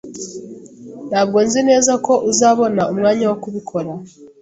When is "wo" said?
3.29-3.37